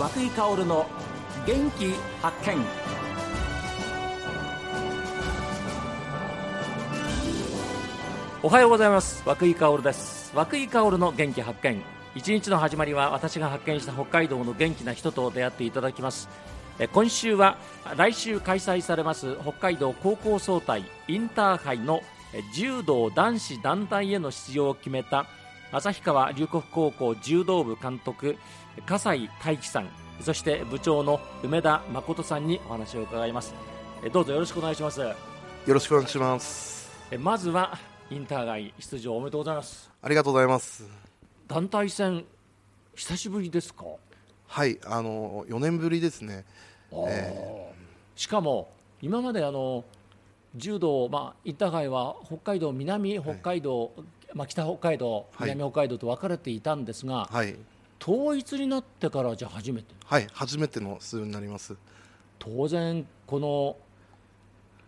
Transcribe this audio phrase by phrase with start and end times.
[0.00, 0.86] 和久井薫の
[1.46, 1.92] 元気
[2.22, 2.56] 発見。
[8.42, 9.22] おはようございます。
[9.26, 10.32] 和久井薫です。
[10.34, 11.82] 和久井薫の元気発見。
[12.14, 16.30] 一日の始まりは私が発見した北海道の元気な人と出会っていただきます。
[16.94, 17.58] 今週は
[17.94, 22.00] 来週開催されます北海道高校総体インターハイの
[22.54, 25.26] 柔道男子団体への出場を決めた
[25.72, 28.36] 旭川龍谷高校柔道部監督
[28.86, 29.88] 笠井大樹さん
[30.20, 33.54] そして部長の梅田誠さんにお話を伺います
[34.04, 35.14] えどうぞよろしくお願いしますよ
[35.66, 36.90] ろしくお願いします。
[37.10, 37.78] えまずは
[38.10, 40.88] インターハイ出場おめでとうございますありがとうございます。
[41.46, 42.24] 団体戦
[42.94, 43.84] 久しぶりですか？
[44.48, 46.44] はい、あの4年ぶりですね。
[48.16, 48.68] しかも
[49.02, 49.84] 今まであの
[50.56, 53.92] 柔道、まあ、インターハイは北海道、南北海道、
[54.34, 55.50] まあ、北北海道、はい。
[55.50, 57.56] 南北海道と分かれていたんですが、はい、
[58.00, 59.94] 統一になってからじゃあ初めて？
[60.04, 61.76] はい、初めての出場になります。
[62.38, 63.76] 当然この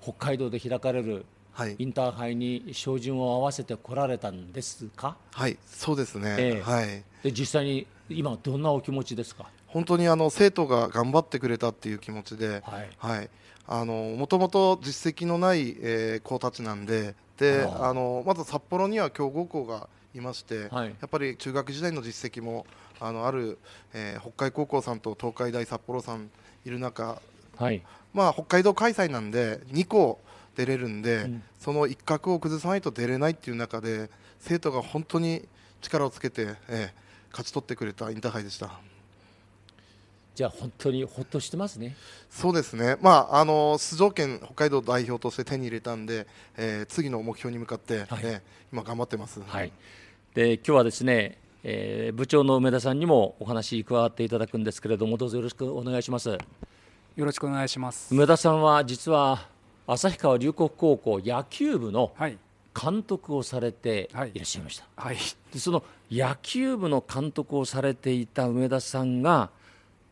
[0.00, 1.74] 北海道で開かれるはい。
[1.76, 5.16] イ、ンターハイに照準を合わせてこられたんですか？
[5.32, 6.36] はい、そうですね。
[6.38, 6.62] ええ。
[6.62, 9.46] はい、で実際に今どんなお気持ちですか？
[9.66, 12.90] 本当にあの生徒が頑張ってくれたっていう気持ちで、はい。
[12.98, 13.30] はい、
[13.66, 20.88] あのもともと実績のない、えー子たちなんで、で、あのまず札幌には強豪校がいまして、はい。
[20.88, 22.66] やっぱり中学時代の実績も
[23.00, 23.58] あのある、
[23.94, 26.30] えー北海高校さんと東海大札幌さん
[26.64, 27.20] いる中、
[27.56, 27.82] はい。
[28.12, 30.20] まあ、北海道開催なんで2校
[30.56, 31.42] 出れるんで、うん。
[31.58, 35.46] その一角を崩さないと出れないっていう中で生徒が本当に
[35.80, 38.80] 力をつけて、ええ勝ち取ってくれたインターハイでした
[40.38, 41.96] じゃあ本当にほっとしてますね。
[42.30, 48.20] そうですね、まあ、あの出場権北海道代表として手に入れたんで、えー次の目標に向かって、はい。
[48.22, 49.72] ええ今頑張ってます、はい、
[50.34, 56.28] で今日はですね、えー部長の梅田さんにもお話に加わっていただくんですけれどもどうぞよろしくお願いします。
[56.28, 56.38] よ
[57.16, 58.14] ろしくお願いします。
[58.14, 59.48] 梅田さんは実は
[59.88, 62.38] 旭川龍谷高校野球部のはい、
[62.80, 64.30] 監督をされてはい。
[64.32, 65.16] いらっしゃいました、はい、
[65.52, 65.82] でその
[66.12, 69.50] 野球部の監督をされていた梅田さんが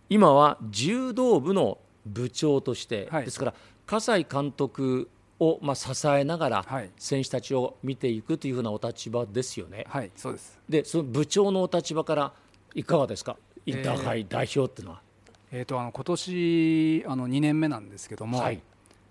[0.09, 3.55] 今は柔道部の部長として、はいですから
[3.87, 5.09] 葛西監督
[5.39, 9.85] をまあ支えながらはい選手たちを見ていくというふうなお立場ですよね。
[9.89, 10.59] はい、そうです。
[10.69, 12.33] でその部長のお立場から
[12.75, 13.37] いかがですか？
[13.67, 15.03] インターハイ代表っていうのは？
[15.53, 18.61] えっ、とあの今年あの2年目なんですけども、はい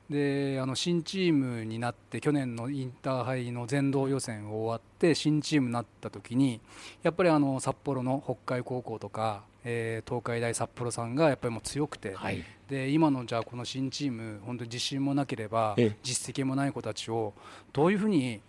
[0.09, 6.61] であの新チームになって去年のインターハイの全道予選を終わって新チームになった時に
[7.01, 12.43] やっぱりあの札幌の北海高校とか、えー東海大札幌さんがやっぱりもう強くて、はい。
[12.69, 15.97] で今のじゃあこの新チーム本当に自信もなければええ。
[16.03, 17.33] 実績もない子たちを
[17.73, 18.41] どういうふうに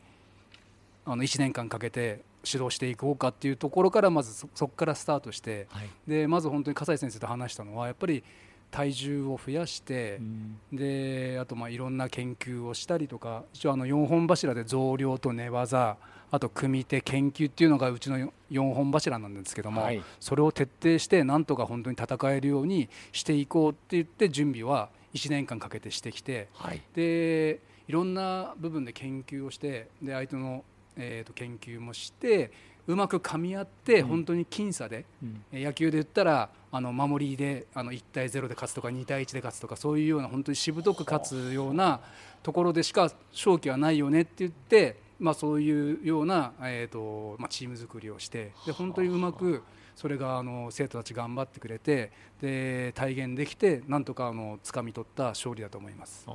[1.07, 5.89] あの1年間かけて指導していこうかっていうところからまずそそこからスタートしてはい。
[6.07, 8.23] でまず本当に笠井先生と話したのはやっぱり
[8.71, 10.59] 体重を増やしてうん。
[10.73, 15.97] であとまあいろんな研究をしたりとか一応あの4本柱で増量と寝技
[16.31, 20.03] あと組手研究っていうのがうちの4本柱なんですけども、はい。
[20.21, 26.83] それを徹底してなんとか本当に戦えるようにしていこうって言って準備は1年間かけてしてきてはい。
[26.95, 30.65] でいろんな部分で研究をしてで相手の、
[30.97, 32.51] えー、と研究もして
[32.87, 35.05] うまく噛み合って本当に僅差で、
[35.53, 42.01] 野球で言ったらあの守りであの1対0で勝つとか2対1で勝つとかそういうような本当にしぶとく勝つような
[42.43, 49.63] ところでしか勝機はないよねって言って、まあ、そういうような、えーとまあ、チーム作りをしてで本当にうまく
[49.97, 56.27] それがあの生徒たち頑張ってくれてで体現できてなんとかあの掴み取った勝利だと思います。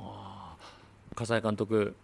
[1.14, 1.94] 笠井監督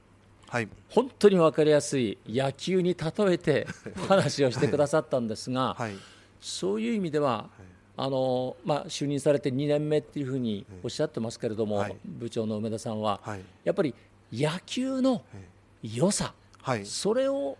[0.48, 3.66] はい、本当に分かりやすい野球に例えて
[4.02, 5.94] お 話をしてくださったんですが、はい、
[6.40, 7.50] そういう意味では、
[7.96, 11.96] あのまあ、就任されて2年目っていうふうにおっしゃってますけれども、はい。
[12.04, 13.94] 部長の梅田さんは、はい、やっぱり
[14.32, 15.22] 野球の
[15.82, 16.32] 良さ、
[16.62, 16.86] はい。
[16.86, 17.58] それを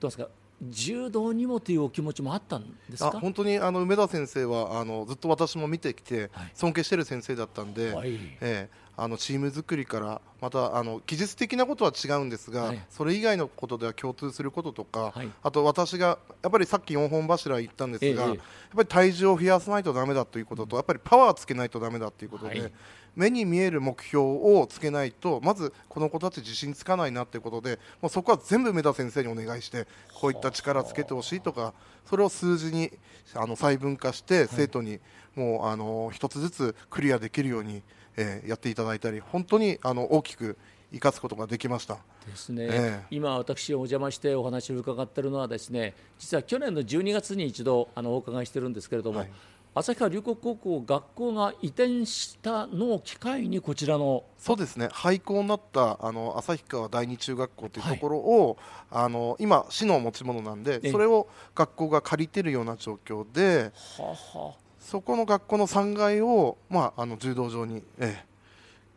[0.00, 0.28] どうですか
[0.62, 3.08] 柔道にもというお気持ちもあったんですか？
[3.08, 6.50] あ本当にあの梅田先生はあのずっと私も見てきてはい。
[6.54, 8.14] 尊敬している先生だったんで、はい。
[8.40, 12.80] ええあのチーム作りからまたあの技術的なことは違うんですが、はい。
[12.90, 15.28] それ以外のことでは共通することとか、はい。
[15.42, 18.36] あと私がやっぱりさっき4本柱言ったんですが、ええやっ
[18.76, 22.72] ぱり体重を増やさないとだめだということと、やっぱりパワーつけないとだめだということで、はい。
[23.16, 31.74] 目に見える目標をつけないとまずこの子たち自信つかないなということでもうそこは全部梅田先生にお願いしてこういった力つけてほしいとか
[32.06, 32.90] それを数字に
[33.34, 34.98] あの細分化して生徒に
[35.36, 37.82] もうあの一つずつクリアできるように、
[38.16, 40.56] えーやっていただいたり本当にあの大きく
[40.92, 41.98] 生かすことができました。
[42.26, 43.06] ですね、ええ。
[43.10, 49.30] 今、私、お邪魔してお話を伺っているのは、ですね実は去年の12月に一度あのお伺いしてるんですけれども、はい。
[49.76, 54.88] 旭川龍谷高校学校が移転したのを機会にこちらのそうですね。
[54.92, 58.56] 廃校になったあの旭川第二中学校というところを、
[58.90, 61.26] はい、あの今市の持ち物なんでそれを
[61.56, 64.54] 学校が借りてるような状況で、はは
[64.84, 68.24] そこの学校の3階を、まあ、あの柔道場に、ええ、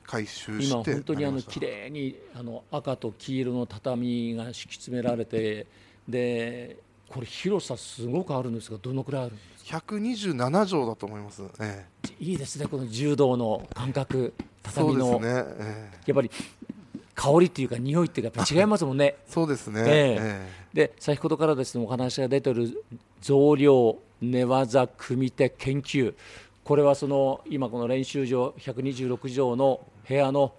[0.03, 5.65] 改修して今本当にあの綺麗にあの赤と黄色の畳が敷き詰められて
[6.07, 16.29] でこれ広さすごくあるんですがどのくらいあるんですか？127畳だと思います、ええ、いいですねこの柔道の感覚畳の、ねええ、やっぱり
[17.15, 19.15] 香りっていうか匂いっていうか違いますもんね。
[19.27, 20.47] そうですね、ええ。
[20.73, 22.83] で先ほどからですねお話が出てる
[23.21, 26.13] 増量寝技組手研究。
[26.63, 30.53] これはその今この練習場126畳の部屋の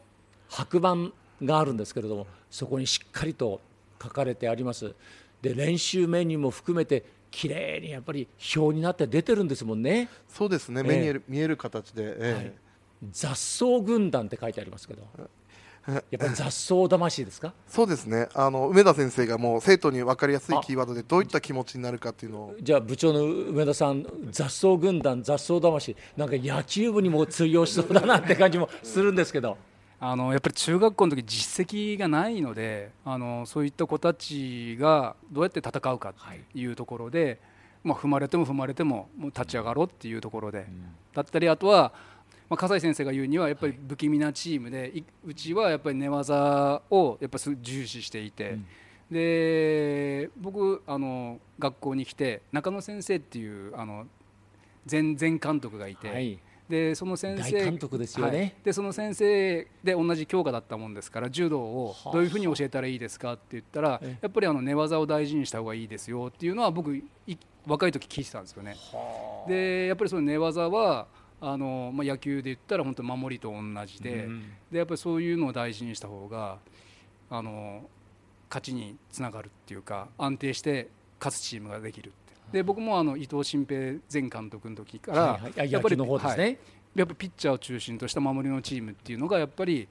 [0.48, 1.12] 白板
[1.44, 3.60] があるんですけれどもそこにしっかりと
[4.02, 4.94] 書かれてあります。
[5.42, 8.26] で練習メニューも含めて綺麗にやっぱり
[8.56, 10.08] 表になって出てるんですもんね。
[10.28, 12.52] そうですね、えー、目に見える形で、えーはい、
[13.10, 15.02] 雑草軍団って書いてありますけど。
[16.10, 17.54] やっぱり雑草魂ですか？
[17.66, 18.28] そうですね。
[18.34, 22.54] あの梅田先生がもう生徒に分かりやすいキーワードでどういった気持ちになるかっていうのを。
[22.60, 29.56] じゃあ部長の梅田さん雑草軍団雑草魂なんか野球部にも通用しそうだなって感じもするんですけど。
[30.00, 36.14] あのやっぱり中学校の時実績がないのであのそういった子たちがどうやって戦うかっ
[36.52, 37.38] ていうところで、はい、
[37.82, 41.92] まあ、踏まれても踏まれてももう立ち上がろうっていうところで、うん、だったりあとは、
[42.48, 48.50] まあ、笠井先生が言うにはやっぱり不気味なチームで、はい、うちはやっぱり寝技をやっぱり重視していて。
[48.50, 48.66] うん。
[49.10, 54.06] で僕あの学校に来て中野先生っていうあの
[54.90, 67.02] 前前監督がいて、はい、でその先生監督ですよね、はい、でその先生で同じ教科だったもんですから柔道をどういうふうに教えたらいいですかって言ったらやっぱりあの寝技を大事にした方がいいですよっていうのは僕
[67.66, 68.76] 若い時聞いてたんですよね。
[69.46, 71.06] でやっぱりその寝技は
[71.40, 76.58] あの、まあ、野球で言ったら本当守りと同じでうん、でやっぱりそういうのを大事にした方が
[77.30, 77.82] あの
[78.48, 80.88] 勝ちにつながるっていうか安定して
[81.20, 82.12] 勝つチームができる
[82.52, 86.58] で僕もあの伊藤新平前監督の時から、はいはい、やっぱりね、はい、
[86.94, 89.86] やっぱピッチャーを中心とした守りのチームっていうのがやっぱり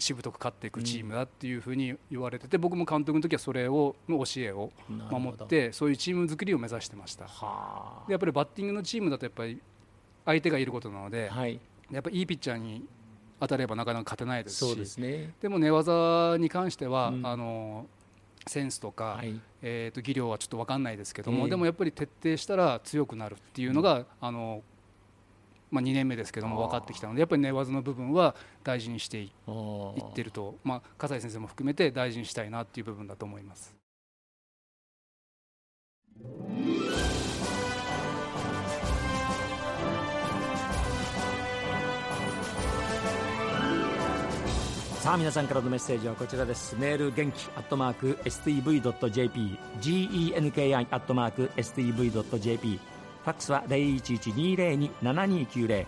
[0.00, 4.72] しぶとく勝っていくチームだっていうふうに言われてて、僕も監督の時はそれをの教えを
[5.10, 7.26] 守ってそういうチーム作りを目指してました。
[8.06, 9.60] でやっぱりバッティングのチームだとやっぱり
[10.24, 12.84] 相手がいることなので、はい、やっぱりいいピッチャーに
[13.40, 17.86] 当たればなかなか勝てないですしで、ね,、も寝技に関しては、うん、あの
[18.46, 24.62] センスとか、はい、えー、と技量はちょっと分かんないですけども、えー、でもやっぱり徹底したら強くなるっていうのが、うん、あの
[25.70, 28.34] まあ、2年目ですけども分かってきたのでやっぱり寝技の部分は
[28.64, 33.72] 大事にしていってると、まあ、笠井先生も含めて大事にしたいなっていう部分だと思います。
[45.00, 46.76] さあ皆さんからのメッセージはこちらです。
[46.78, 52.78] メール元気アットマーク STV.jp genki アットマーク STV.jp
[53.24, 55.86] ファックスは0112027290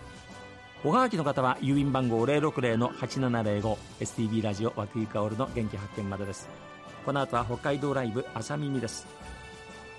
[0.83, 6.49] おはがきの方は郵便番号060-8705 STB ラジオ和久井薫の元気発見までです。
[7.05, 9.05] この後は北海道ライブ朝耳です。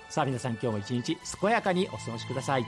[0.09, 2.65] さあ皆さん今日も一日健やかにお過ごしください。